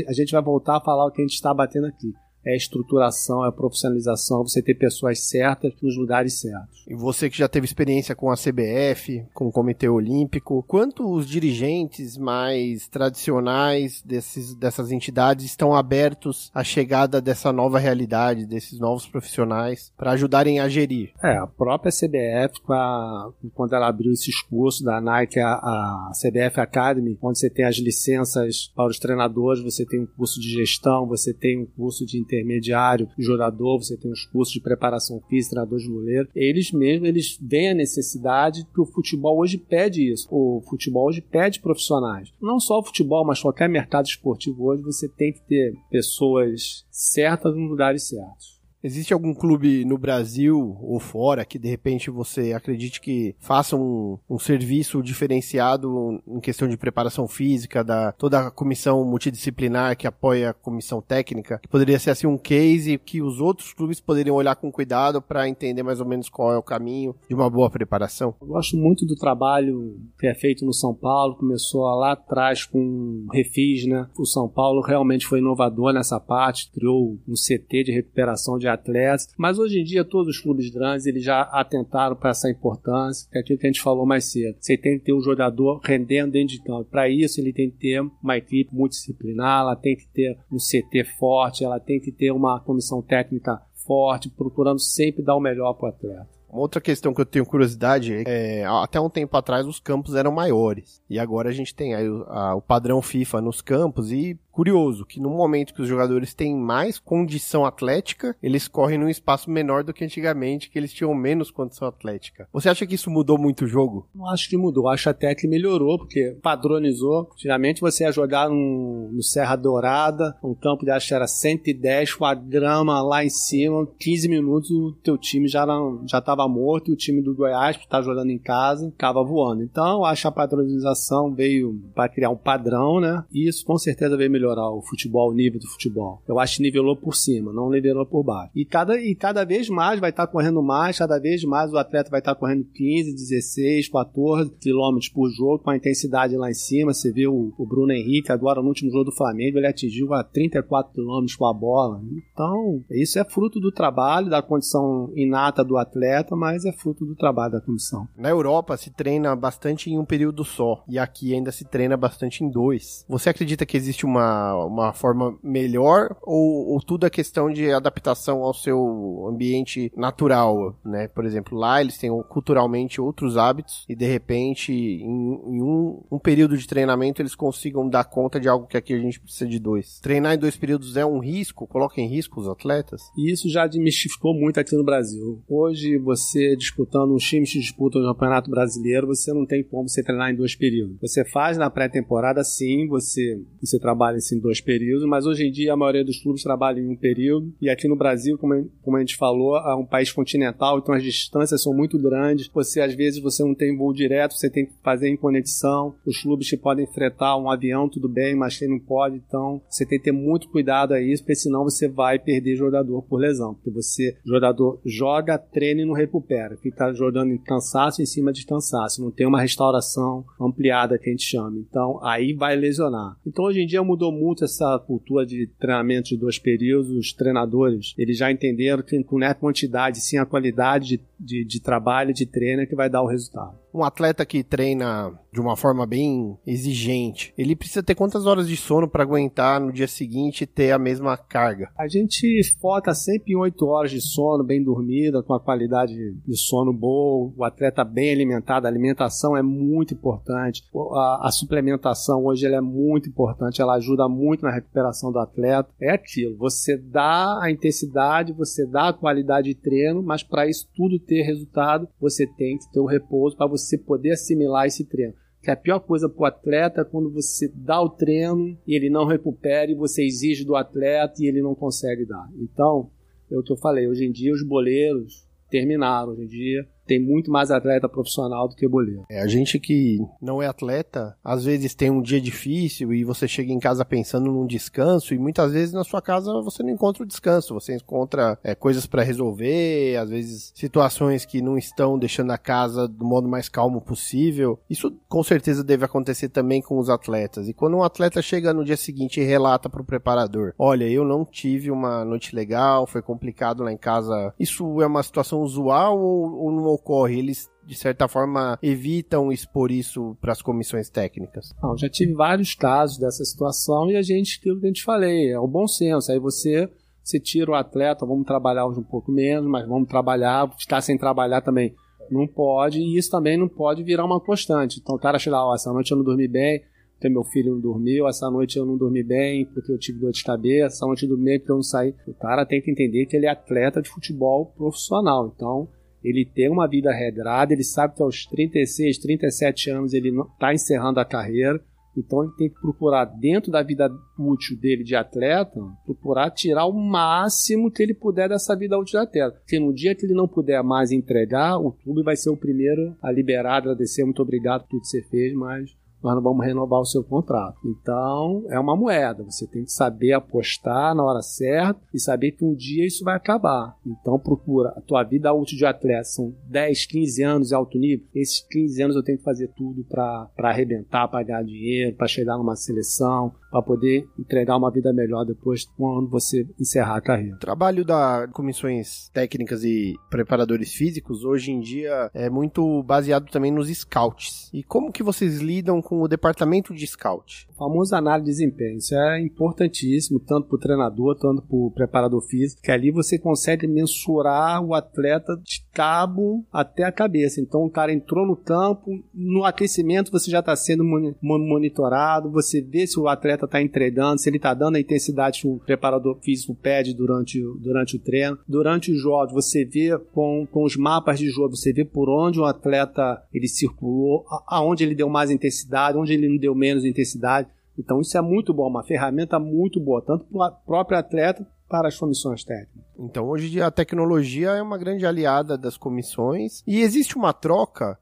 [0.08, 2.14] a gente vai voltar a falar o que a gente está batendo aqui
[2.48, 6.86] é a estruturação, é a profissionalização, você ter pessoas certas nos lugares certos.
[6.88, 11.28] E você que já teve experiência com a CBF, com o Comitê Olímpico, quanto os
[11.28, 19.06] dirigentes mais tradicionais desses, dessas entidades estão abertos à chegada dessa nova realidade, desses novos
[19.06, 21.12] profissionais, para ajudarem a gerir?
[21.22, 26.62] É, a própria CBF, a, quando ela abriu esses cursos da Nike, a, a CBF
[26.62, 31.06] Academy, onde você tem as licenças para os treinadores, você tem um curso de gestão,
[31.06, 35.80] você tem um curso de intermediário, jogador, você tem os cursos de preparação física, treinador
[35.80, 36.30] de goleiro.
[36.36, 40.28] Eles mesmos, eles veem a necessidade que o futebol hoje pede isso.
[40.30, 42.32] O futebol hoje pede profissionais.
[42.42, 47.56] Não só o futebol, mas qualquer mercado esportivo hoje, você tem que ter pessoas certas
[47.56, 48.57] nos lugares certos.
[48.88, 54.18] Existe algum clube no Brasil ou fora que de repente você acredite que faça um,
[54.30, 60.52] um serviço diferenciado em questão de preparação física, da toda a comissão multidisciplinar que apoia
[60.52, 64.56] a comissão técnica, que poderia ser assim um case que os outros clubes poderiam olhar
[64.56, 68.36] com cuidado para entender mais ou menos qual é o caminho de uma boa preparação?
[68.40, 73.28] Eu gosto muito do trabalho que é feito no São Paulo, começou lá atrás com
[73.34, 74.08] Refis, né?
[74.18, 79.28] O São Paulo realmente foi inovador nessa parte, criou um CT de recuperação de atletas,
[79.38, 83.38] mas hoje em dia todos os clubes grandes eles já atentaram para essa importância, que
[83.38, 84.58] é aquilo que a gente falou mais cedo.
[84.60, 86.86] Você tem que ter um jogador rendendo dentro de campo.
[86.86, 91.04] Para isso ele tem que ter uma equipe multidisciplinar, ela tem que ter um CT
[91.20, 95.86] forte, ela tem que ter uma comissão técnica forte, procurando sempre dar o melhor para
[95.86, 96.38] o atleta.
[96.50, 100.32] Uma outra questão que eu tenho curiosidade é, até um tempo atrás os campos eram
[100.32, 101.02] maiores.
[101.10, 105.06] E agora a gente tem aí o, a, o padrão FIFA nos campos e curioso
[105.06, 109.84] que no momento que os jogadores têm mais condição atlética, eles correm num espaço menor
[109.84, 112.50] do que antigamente, que eles tinham menos condição atlética.
[112.52, 114.10] Você acha que isso mudou muito o jogo?
[114.16, 117.30] Não acho que mudou, acho até que melhorou, porque padronizou.
[117.34, 122.26] Antigamente você ia jogar no, Serra Dourada, um campo de acho que era 110 com
[122.26, 125.68] a grama lá em cima, 15 minutos o teu time já
[126.10, 129.62] já estava morto e o time do Goiás, que está jogando em casa, estava voando.
[129.62, 133.24] Então, acho a padronização veio para criar um padrão, né?
[133.32, 136.22] E isso com certeza veio melhorar melhorar o futebol, o nível do futebol.
[136.28, 138.52] Eu acho que nivelou por cima, não nivelou por baixo.
[138.56, 141.78] E cada, e cada vez mais vai estar tá correndo mais, cada vez mais o
[141.78, 146.50] atleta vai estar tá correndo 15, 16, 14 quilômetros por jogo, com a intensidade lá
[146.50, 146.94] em cima.
[146.94, 150.24] Você vê o, o Bruno Henrique agora no último jogo do Flamengo, ele atingiu a
[150.24, 152.02] 34 quilômetros com a bola.
[152.32, 157.16] Então, isso é fruto do trabalho, da condição inata do atleta, mas é fruto do
[157.16, 158.08] trabalho da comissão.
[158.18, 162.44] Na Europa se treina bastante em um período só, e aqui ainda se treina bastante
[162.44, 163.06] em dois.
[163.10, 168.44] Você acredita que existe uma, uma forma melhor ou, ou tudo é questão de adaptação
[168.44, 171.08] ao seu ambiente natural, né?
[171.08, 176.20] Por exemplo, lá eles têm culturalmente outros hábitos e de repente em, em um, um
[176.20, 179.60] período de treinamento eles consigam dar conta de algo que aqui a gente precisa de
[179.60, 180.00] dois.
[180.00, 181.68] Treinar em dois períodos é um risco?
[181.68, 183.02] Coloca em risco os atletas?
[183.18, 185.42] E isso já desmistificou muito aqui no Brasil.
[185.48, 190.04] Hoje, você disputando, um time que disputa o Campeonato Brasileiro, você não tem como você
[190.04, 190.98] treinar em dois períodos.
[191.02, 195.74] Você faz na pré-temporada, sim, você, você trabalha em dois períodos, mas hoje em dia
[195.74, 197.54] a maioria dos clubes trabalha em um período.
[197.62, 201.04] E aqui no Brasil, como, como a gente falou, é um país continental, então as
[201.04, 202.50] distâncias são muito grandes.
[202.54, 205.96] Você, às vezes, você não tem voo direto, você tem que fazer em conexão.
[206.06, 209.86] Os clubes que podem fretar um avião, tudo bem, mas quem não pode, então você
[209.86, 213.54] tem que ter muito cuidado a isso, porque senão você vai perder jogador por lesão.
[213.54, 216.58] Porque você, jogador, joga, treina e não recupera.
[216.58, 219.02] Fica jogando em cansaço em cima de cansaço.
[219.02, 221.58] Não tem uma restauração ampliada que a gente chama.
[221.58, 223.18] Então, aí vai lesionar.
[223.26, 226.92] Então, hoje em dia mudou muito essa cultura de treinamento de dois períodos.
[226.92, 231.46] Os treinadores, eles já entenderam que não é a quantidade, sim a qualidade de, de,
[231.46, 235.42] de trabalho, de treino é que vai dar o resultado um atleta que treina de
[235.42, 239.88] uma forma bem exigente, ele precisa ter quantas horas de sono para aguentar no dia
[239.88, 241.70] seguinte ter a mesma carga?
[241.78, 246.38] A gente foca sempre em 8 horas de sono, bem dormida, com a qualidade de
[246.38, 250.64] sono boa, o atleta bem alimentado, a alimentação é muito importante.
[250.94, 255.70] A, a suplementação hoje é muito importante, ela ajuda muito na recuperação do atleta.
[255.80, 260.68] É aquilo, você dá a intensidade, você dá a qualidade de treino, mas para isso
[260.76, 264.86] tudo ter resultado, você tem que ter o repouso para você você poder assimilar esse
[264.86, 265.14] treino.
[265.42, 268.90] Que a pior coisa para o atleta é quando você dá o treino e ele
[268.90, 272.28] não recupera e você exige do atleta e ele não consegue dar.
[272.38, 272.90] Então,
[273.32, 277.00] é o que eu falei, hoje em dia os boleiros terminaram, hoje em dia tem
[277.00, 279.06] muito mais atleta profissional do que boleiro.
[279.10, 283.28] É, a gente que não é atleta, às vezes tem um dia difícil e você
[283.28, 287.04] chega em casa pensando num descanso e muitas vezes na sua casa você não encontra
[287.04, 292.32] o descanso, você encontra é, coisas para resolver, às vezes situações que não estão deixando
[292.32, 294.60] a casa do modo mais calmo possível.
[294.70, 297.48] Isso com certeza deve acontecer também com os atletas.
[297.48, 301.04] E quando um atleta chega no dia seguinte e relata para o preparador: Olha, eu
[301.04, 304.34] não tive uma noite legal, foi complicado lá em casa.
[304.40, 309.72] Isso é uma situação usual ou, ou não ocorre, eles de certa forma evitam expor
[309.72, 311.54] isso para as comissões técnicas?
[311.78, 315.40] Já tive vários casos dessa situação e a gente, aquilo que a gente falei, é
[315.40, 316.12] o bom senso.
[316.12, 316.70] Aí você,
[317.04, 320.98] você tira o atleta, vamos trabalhar hoje um pouco menos, mas vamos trabalhar, ficar sem
[320.98, 321.76] trabalhar também
[322.10, 324.80] não pode, e isso também não pode virar uma constante.
[324.80, 326.64] Então o cara chega lá, essa noite eu não dormi bem,
[326.94, 330.12] porque meu filho não dormiu, essa noite eu não dormi bem porque eu tive dor
[330.12, 331.94] de cabeça, essa noite eu dormi porque eu não saí.
[332.08, 335.68] O cara tem que entender que ele é atleta de futebol profissional, então
[336.10, 341.00] ele tem uma vida regrada, ele sabe que aos 36, 37 anos ele está encerrando
[341.00, 341.62] a carreira,
[341.98, 343.90] então ele tem que procurar, dentro da vida
[344.20, 349.08] útil dele de atleta, procurar tirar o máximo que ele puder dessa vida útil de
[349.08, 349.40] atleta.
[349.40, 352.96] Porque no dia que ele não puder mais entregar, o clube vai ser o primeiro
[353.02, 356.80] a liberar, agradecer, muito obrigado por tudo que você fez, mas nós não vamos renovar
[356.80, 357.58] o seu contrato.
[357.66, 359.24] Então, é uma moeda.
[359.24, 363.16] Você tem que saber apostar na hora certa e saber que um dia isso vai
[363.16, 363.76] acabar.
[363.86, 364.70] Então, procura.
[364.70, 368.06] A tua vida útil de atleta são 10, 15 anos de alto nível.
[368.14, 372.56] Esses 15 anos eu tenho que fazer tudo para arrebentar, pagar dinheiro, para chegar numa
[372.56, 377.36] seleção, para poder entregar uma vida melhor depois quando você encerrar a carreira.
[377.36, 383.52] O trabalho da comissões técnicas e preparadores físicos hoje em dia é muito baseado também
[383.52, 384.50] nos scouts.
[384.54, 387.47] E como que vocês lidam com o departamento de scout?
[387.58, 388.78] Famosa análise de desempenho.
[388.78, 393.18] Isso é importantíssimo, tanto para o treinador, tanto para o preparador físico, que ali você
[393.18, 397.42] consegue mensurar o atleta de cabo até a cabeça.
[397.42, 400.84] Então o cara entrou no campo, no aquecimento você já está sendo
[401.22, 405.48] monitorado, você vê se o atleta está entregando, se ele está dando a intensidade que
[405.48, 408.38] o preparador físico pede durante, durante o treino.
[408.48, 412.40] Durante os jogos, você vê com, com os mapas de jogo, você vê por onde
[412.40, 417.47] o atleta ele circulou, aonde ele deu mais intensidade, onde ele não deu menos intensidade.
[417.78, 421.88] Então isso é muito bom, uma ferramenta muito boa, tanto para o próprio atleta para
[421.88, 422.84] as comissões técnicas.
[422.98, 428.00] Então hoje a tecnologia é uma grande aliada das comissões e existe uma troca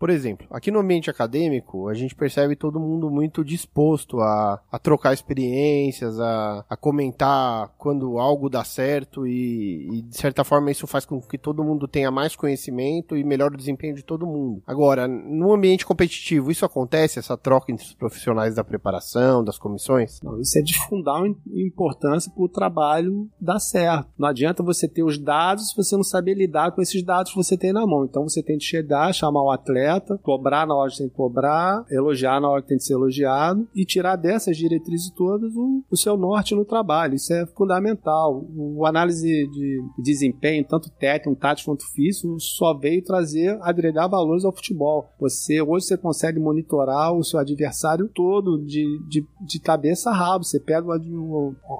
[0.00, 4.78] Por exemplo, aqui no ambiente acadêmico, a gente percebe todo mundo muito disposto a, a
[4.78, 10.86] trocar experiências, a, a comentar quando algo dá certo e, e, de certa forma, isso
[10.86, 14.62] faz com que todo mundo tenha mais conhecimento e melhor desempenho de todo mundo.
[14.66, 20.18] Agora, no ambiente competitivo, isso acontece, essa troca entre os profissionais da preparação, das comissões?
[20.22, 21.10] Não, isso é de fundamental
[21.52, 24.08] importância para o trabalho dar certo.
[24.18, 27.36] Não adianta você ter os dados se você não saber lidar com esses dados que
[27.36, 28.04] você tem na mão.
[28.04, 29.89] Então você tem que chegar, chamar o atleta,
[30.22, 33.66] cobrar na hora que tem que cobrar, elogiar na hora que tem que ser elogiado
[33.74, 37.14] e tirar dessas diretrizes todas o, o seu norte no trabalho.
[37.14, 38.44] Isso é fundamental.
[38.54, 44.52] O análise de desempenho, tanto técnico, tático quanto físico, só veio trazer, agregar valores ao
[44.52, 45.08] futebol.
[45.18, 50.44] Você hoje você consegue monitorar o seu adversário todo de, de, de cabeça a rabo.
[50.44, 50.86] Você pega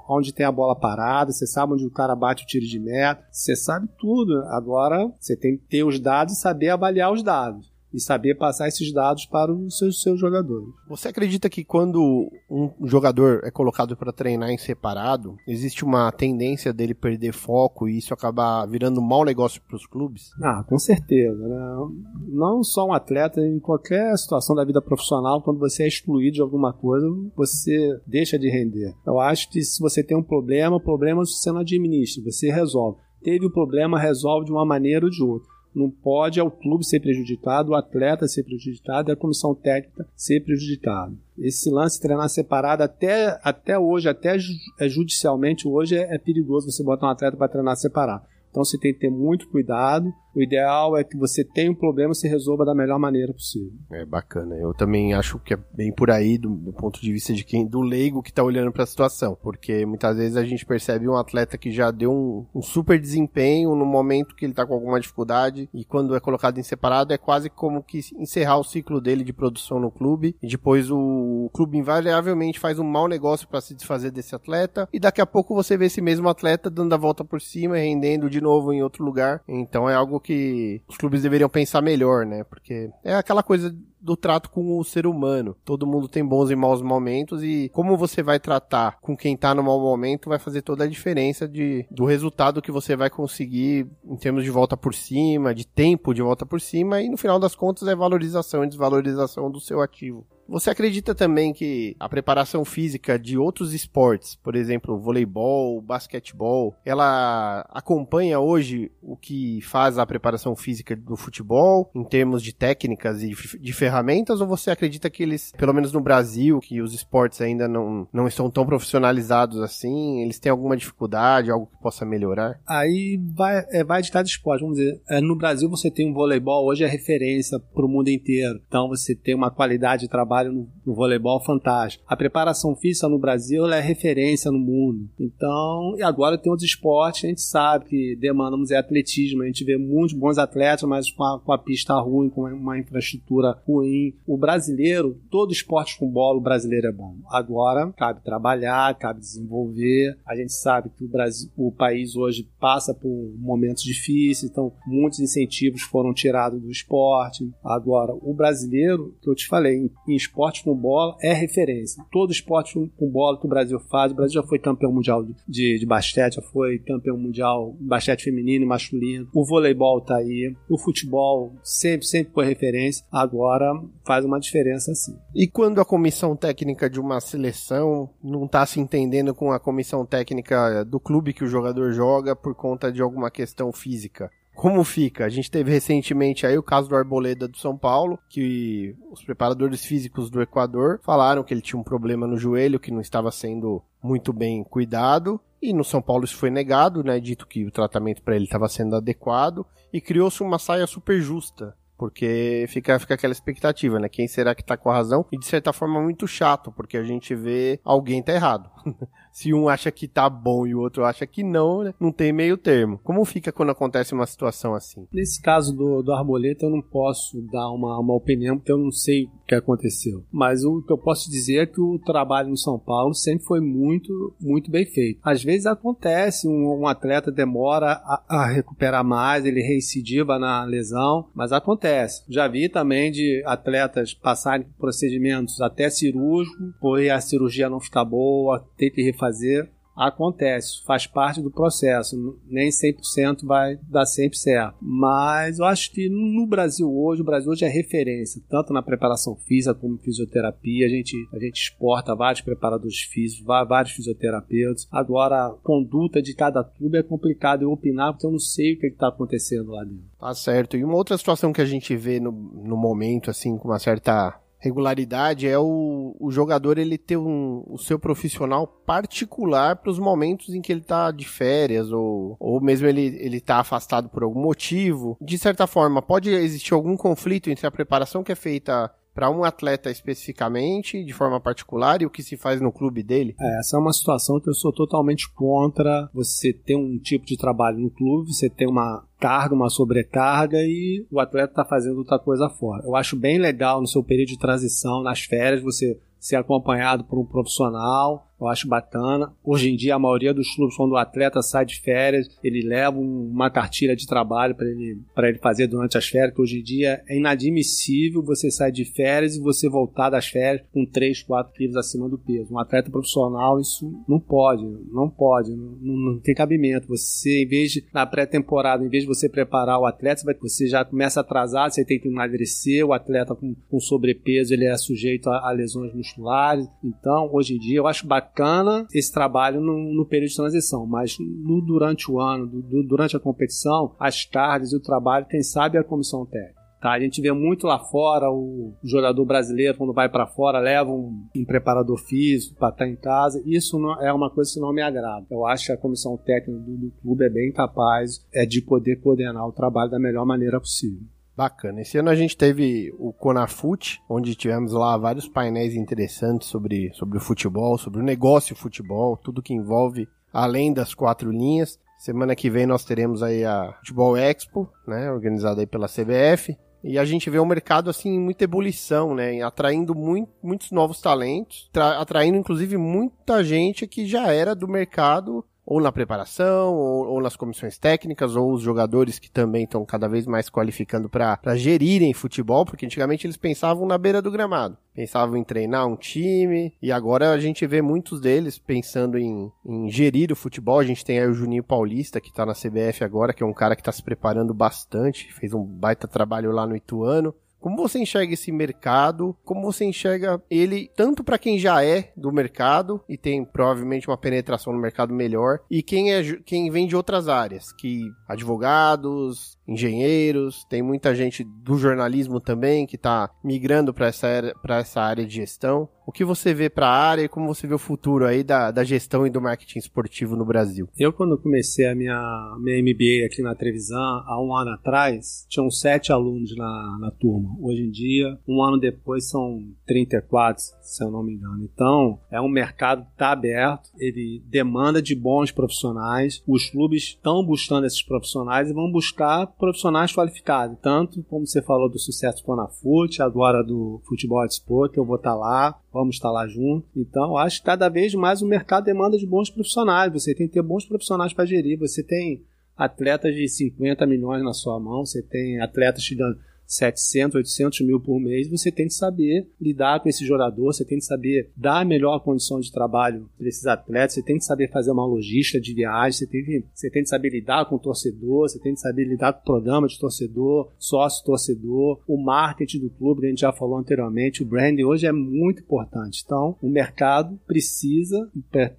[0.09, 3.23] onde tem a bola parada, você sabe onde o cara bate o tiro de meta,
[3.31, 4.39] você sabe tudo.
[4.47, 8.67] Agora você tem que ter os dados e saber avaliar os dados e saber passar
[8.67, 10.67] esses dados para os seus, seus jogadores.
[10.87, 16.73] Você acredita que quando um jogador é colocado para treinar em separado, existe uma tendência
[16.73, 20.31] dele perder foco e isso acabar virando um mau negócio para os clubes?
[20.41, 21.47] Ah, com certeza.
[21.47, 21.89] Né?
[22.27, 26.41] Não só um atleta, em qualquer situação da vida profissional, quando você é excluído de
[26.41, 28.93] alguma coisa, você deixa de render.
[29.05, 32.99] Eu acho que se você tem um problema, o problema você não administra, você resolve.
[33.23, 35.49] Teve o problema, resolve de uma maneira ou de outra.
[35.73, 40.41] Não pode é o clube ser prejudicado, o atleta ser prejudicado a comissão técnica ser
[40.41, 41.13] prejudicada.
[41.37, 44.35] Esse lance treinar separado até, até hoje, até
[44.79, 48.25] é judicialmente hoje é, é perigoso você botar um atleta para treinar separado.
[48.49, 50.13] Então você tem que ter muito cuidado.
[50.35, 53.73] O ideal é que você tenha um problema e se resolva da melhor maneira possível.
[53.91, 54.55] É bacana.
[54.55, 57.65] Eu também acho que é bem por aí do, do ponto de vista de quem
[57.65, 61.17] do leigo que está olhando para a situação, porque muitas vezes a gente percebe um
[61.17, 64.99] atleta que já deu um, um super desempenho no momento que ele está com alguma
[64.99, 69.23] dificuldade e quando é colocado em separado é quase como que encerrar o ciclo dele
[69.23, 73.61] de produção no clube e depois o, o clube invariavelmente faz um mau negócio para
[73.61, 76.97] se desfazer desse atleta e daqui a pouco você vê esse mesmo atleta dando a
[76.97, 79.41] volta por cima e rendendo de novo em outro lugar.
[79.47, 82.43] Então é algo que os clubes deveriam pensar melhor, né?
[82.43, 85.55] Porque é aquela coisa do trato com o ser humano.
[85.63, 89.53] Todo mundo tem bons e maus momentos e como você vai tratar com quem tá
[89.53, 93.87] no mau momento vai fazer toda a diferença de, do resultado que você vai conseguir
[94.03, 97.39] em termos de volta por cima, de tempo de volta por cima e no final
[97.39, 100.25] das contas é valorização e desvalorização do seu ativo.
[100.51, 107.65] Você acredita também que a preparação física de outros esportes, por exemplo, voleibol, basquetebol, ela
[107.69, 113.33] acompanha hoje o que faz a preparação física do futebol em termos de técnicas e
[113.59, 114.41] de ferramentas?
[114.41, 118.27] Ou você acredita que eles, pelo menos no Brasil, que os esportes ainda não, não
[118.27, 122.59] estão tão profissionalizados assim, eles têm alguma dificuldade, algo que possa melhorar?
[122.67, 124.63] Aí vai, é, vai de cada esporte.
[124.63, 128.09] Vamos dizer, é, no Brasil você tem um voleibol, hoje é referência para o mundo
[128.09, 128.59] inteiro.
[128.67, 132.03] Então você tem uma qualidade de trabalho trabalho no, no voleibol fantástico.
[132.07, 135.09] A preparação física no Brasil é referência no mundo.
[135.19, 139.63] Então, e agora tem outros esportes, a gente sabe que demandamos é atletismo, a gente
[139.63, 144.13] vê muitos bons atletas, mas com a, com a pista ruim, com uma infraestrutura ruim.
[144.25, 147.15] O brasileiro, todo esporte com bola, o brasileiro é bom.
[147.29, 150.17] Agora, cabe trabalhar, cabe desenvolver.
[150.25, 155.19] A gente sabe que o, Brasil, o país hoje passa por momentos difíceis, então muitos
[155.19, 157.49] incentivos foram tirados do esporte.
[157.63, 162.03] Agora, o brasileiro, que eu te falei, em, em esporte com bola é referência.
[162.11, 165.77] Todo esporte com bola que o Brasil faz, o Brasil já foi campeão mundial de,
[165.77, 169.27] de basquete, já foi campeão mundial de basquete feminino e masculino.
[169.35, 173.05] O voleibol tá aí, o futebol sempre, sempre foi referência.
[173.11, 173.73] Agora
[174.05, 175.17] faz uma diferença sim.
[175.35, 180.05] E quando a comissão técnica de uma seleção não está se entendendo com a comissão
[180.05, 184.31] técnica do clube que o jogador joga por conta de alguma questão física?
[184.61, 185.25] Como fica?
[185.25, 189.83] A gente teve recentemente aí o caso do Arboleda do São Paulo, que os preparadores
[189.83, 193.81] físicos do Equador falaram que ele tinha um problema no joelho que não estava sendo
[194.03, 195.41] muito bem cuidado.
[195.59, 197.19] E no São Paulo isso foi negado, né?
[197.19, 201.75] Dito que o tratamento para ele estava sendo adequado e criou-se uma saia super justa
[202.01, 204.09] porque fica, fica aquela expectativa, né?
[204.09, 205.23] Quem será que tá com a razão?
[205.31, 208.71] E de certa forma muito chato, porque a gente vê alguém tá errado.
[209.31, 211.93] se um acha que tá bom e o outro acha que não, né?
[211.99, 212.99] não tem meio termo.
[213.03, 215.07] Como fica quando acontece uma situação assim?
[215.11, 218.91] Nesse caso do, do Arboleta, eu não posso dar uma, uma opinião, porque eu não
[218.91, 220.23] sei o que aconteceu.
[220.31, 223.59] Mas o que eu posso dizer é que o trabalho no São Paulo sempre foi
[223.59, 225.19] muito, muito bem feito.
[225.23, 231.27] Às vezes acontece, um, um atleta demora a, a, recuperar mais, ele reincidiva na lesão,
[231.33, 232.23] mas acontece.
[232.29, 238.63] Já vi também de atletas passarem procedimentos até cirúrgico, por a cirurgia não ficar boa,
[238.77, 242.39] ter que fazer Acontece, faz parte do processo.
[242.47, 244.75] Nem 100% vai dar sempre certo.
[244.81, 249.35] Mas eu acho que no Brasil hoje, o Brasil hoje é referência, tanto na preparação
[249.35, 250.85] física como fisioterapia.
[250.85, 254.87] A gente, a gente exporta vários preparadores físicos, vários fisioterapeutas.
[254.91, 258.79] Agora, a conduta de cada clube é complicado eu opinar porque eu não sei o
[258.79, 260.05] que está acontecendo lá dentro.
[260.19, 260.77] Tá certo.
[260.77, 264.39] E uma outra situação que a gente vê no, no momento, assim, com uma certa
[264.61, 270.53] regularidade é o, o jogador ele ter um, o seu profissional particular para os momentos
[270.53, 274.41] em que ele está de férias ou, ou mesmo ele ele está afastado por algum
[274.41, 275.17] motivo.
[275.19, 279.43] De certa forma, pode existir algum conflito entre a preparação que é feita para um
[279.43, 283.35] atleta especificamente, de forma particular, e o que se faz no clube dele?
[283.39, 287.37] É, essa é uma situação que eu sou totalmente contra você ter um tipo de
[287.37, 292.17] trabalho no clube, você ter uma carga, uma sobrecarga e o atleta está fazendo outra
[292.17, 292.83] coisa fora.
[292.83, 297.19] Eu acho bem legal no seu período de transição, nas férias, você ser acompanhado por
[297.19, 299.31] um profissional, eu acho bacana.
[299.43, 302.97] Hoje em dia, a maioria dos clubes, quando o atleta sai de férias, ele leva
[302.97, 307.03] uma cartilha de trabalho para ele, ele fazer durante as férias, que hoje em dia
[307.07, 311.75] é inadmissível você sair de férias e você voltar das férias com 3, 4 quilos
[311.75, 312.51] acima do peso.
[312.51, 316.87] Um atleta profissional, isso não pode, não pode, não, não tem cabimento.
[316.87, 320.83] Você, em vez de, na pré-temporada, em vez de você preparar o atleta, você já
[320.83, 325.49] começa atrasado, você tem que emagrecer, o atleta com, com sobrepeso, ele é sujeito a,
[325.49, 326.67] a lesões musculares.
[326.83, 330.85] Então, hoje em dia, eu acho bacana bacana esse trabalho no, no período de transição,
[330.85, 335.43] mas no, durante o ano, do, durante a competição, as tardes e o trabalho, quem
[335.43, 336.61] sabe é a comissão técnica.
[336.81, 340.89] Tá, a gente vê muito lá fora o jogador brasileiro, quando vai para fora, leva
[340.89, 343.39] um, um preparador físico para estar em casa.
[343.45, 345.23] Isso não, é uma coisa que não me agrada.
[345.29, 348.99] Eu acho que a comissão técnica do, do clube é bem capaz é, de poder
[348.99, 351.05] coordenar o trabalho da melhor maneira possível.
[351.35, 351.81] Bacana.
[351.81, 357.17] Esse ano a gente teve o Conafute, onde tivemos lá vários painéis interessantes sobre, sobre
[357.17, 361.79] o futebol, sobre o negócio futebol, tudo que envolve além das quatro linhas.
[361.97, 366.57] Semana que vem nós teremos aí a Futebol Expo, né, organizada aí pela CBF.
[366.83, 371.69] E a gente vê um mercado assim muita ebulição, né, atraindo muito, muitos novos talentos,
[371.99, 377.37] atraindo inclusive muita gente que já era do mercado ou na preparação, ou, ou, nas
[377.37, 382.65] comissões técnicas, ou os jogadores que também estão cada vez mais qualificando para gerirem futebol,
[382.65, 387.31] porque antigamente eles pensavam na beira do gramado, pensavam em treinar um time, e agora
[387.31, 390.77] a gente vê muitos deles pensando em, em gerir o futebol.
[390.77, 393.53] A gente tem aí o Juninho Paulista, que está na CBF agora, que é um
[393.53, 397.33] cara que está se preparando bastante, fez um baita trabalho lá no Ituano.
[397.61, 399.37] Como você enxerga esse mercado?
[399.45, 404.17] Como você enxerga ele tanto para quem já é do mercado e tem provavelmente uma
[404.17, 410.65] penetração no mercado melhor e quem é quem vem de outras áreas, que advogados, engenheiros,
[410.65, 414.27] tem muita gente do jornalismo também que está migrando para essa,
[414.69, 415.87] essa área de gestão.
[416.05, 418.71] O que você vê para a área e como você vê o futuro aí da,
[418.71, 420.89] da gestão e do marketing esportivo no Brasil?
[420.97, 425.69] Eu, quando comecei a minha, minha MBA aqui na Trevisan, há um ano atrás, tinham
[425.69, 427.55] sete alunos na, na turma.
[427.61, 431.63] Hoje em dia, um ano depois, são 34, se eu não me engano.
[431.63, 436.41] Então, é um mercado que está aberto, ele demanda de bons profissionais.
[436.47, 441.89] Os clubes estão buscando esses profissionais e vão buscar profissionais qualificados, tanto como você falou
[441.89, 445.79] do sucesso com a FUT, agora do futebol de esporte, eu vou estar tá lá,
[445.91, 446.87] vamos estar lá junto.
[446.95, 450.11] Então, acho que cada vez mais o mercado demanda de bons profissionais.
[450.11, 451.77] Você tem que ter bons profissionais para gerir.
[451.79, 452.41] Você tem
[452.77, 456.39] atletas de 50 milhões na sua mão, você tem atletas te dando
[456.71, 460.97] 700, 800 mil por mês, você tem que saber lidar com esse jogador, você tem
[460.97, 464.69] que saber dar a melhor condição de trabalho para esses atletas, você tem que saber
[464.69, 467.79] fazer uma logística de viagem, você tem que, você tem que saber lidar com o
[467.79, 472.89] torcedor, você tem que saber lidar com o programa de torcedor, sócio-torcedor, o marketing do
[472.89, 476.21] clube, que a gente já falou anteriormente, o branding hoje é muito importante.
[476.25, 478.29] Então, o mercado precisa,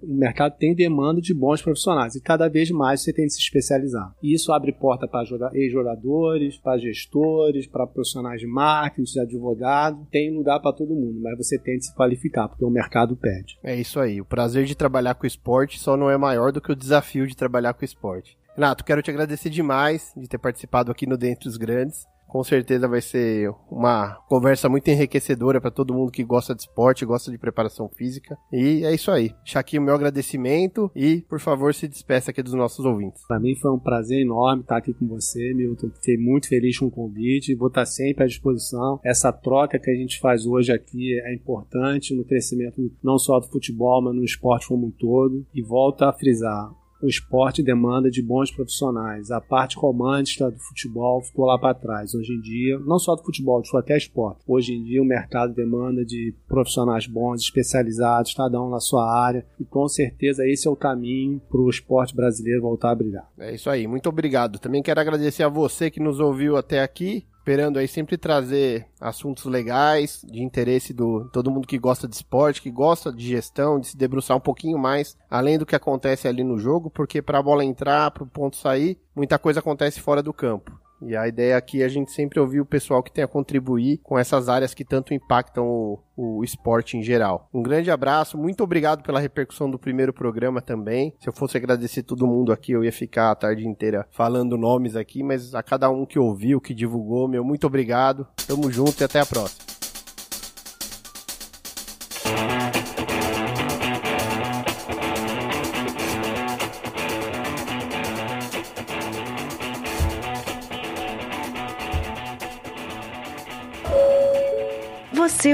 [0.01, 3.39] o mercado tem demanda de bons profissionais e cada vez mais você tem que se
[3.39, 4.15] especializar.
[4.21, 10.07] E isso abre porta para ex-jogadores, para gestores, para para profissionais de marketing, de advogado,
[10.11, 13.57] tem lugar para todo mundo, mas você tem que se qualificar, porque o mercado pede.
[13.63, 14.19] É isso aí.
[14.21, 17.35] O prazer de trabalhar com esporte só não é maior do que o desafio de
[17.35, 18.37] trabalhar com esporte.
[18.55, 22.87] Renato, quero te agradecer demais de ter participado aqui no Dentro dos Grandes com certeza
[22.87, 27.37] vai ser uma conversa muito enriquecedora para todo mundo que gosta de esporte, gosta de
[27.37, 28.35] preparação física.
[28.51, 29.35] E é isso aí.
[29.43, 33.21] Deixar aqui o meu agradecimento e, por favor, se despeça aqui dos nossos ouvintes.
[33.27, 35.91] Para mim foi um prazer enorme estar aqui com você, Milton.
[35.91, 37.53] Fiquei muito feliz com o convite.
[37.53, 38.99] Vou estar sempre à disposição.
[39.05, 43.47] Essa troca que a gente faz hoje aqui é importante no crescimento não só do
[43.47, 45.45] futebol, mas no esporte como um todo.
[45.53, 49.29] E volto a frisar o esporte demanda de bons profissionais.
[49.29, 52.15] A parte romântica do futebol ficou lá para trás.
[52.15, 54.41] Hoje em dia, não só do futebol, de até esporte.
[54.47, 59.45] Hoje em dia o mercado demanda de profissionais bons, especializados, cada um na sua área.
[59.59, 63.29] E com certeza esse é o caminho para o esporte brasileiro voltar a brilhar.
[63.37, 64.59] É isso aí, muito obrigado.
[64.59, 69.43] Também quero agradecer a você que nos ouviu até aqui esperando aí sempre trazer assuntos
[69.43, 73.87] legais, de interesse do todo mundo que gosta de esporte, que gosta de gestão, de
[73.87, 77.43] se debruçar um pouquinho mais além do que acontece ali no jogo, porque para a
[77.43, 80.82] bola entrar, para o ponto sair, muita coisa acontece fora do campo.
[81.07, 83.99] E a ideia aqui é a gente sempre ouvir o pessoal que tem a contribuir
[84.03, 87.49] com essas áreas que tanto impactam o, o esporte em geral.
[87.53, 91.13] Um grande abraço, muito obrigado pela repercussão do primeiro programa também.
[91.19, 94.95] Se eu fosse agradecer todo mundo aqui, eu ia ficar a tarde inteira falando nomes
[94.95, 98.27] aqui, mas a cada um que ouviu, que divulgou, meu muito obrigado.
[98.47, 99.72] Tamo junto e até a próxima.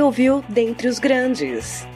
[0.10, 1.88] Ouviu Dentre os Grandes.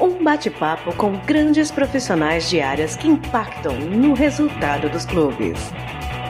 [0.00, 5.56] Um bate-papo com grandes profissionais de áreas que impactam no resultado dos clubes.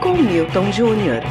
[0.03, 1.23] Com Milton Júnior.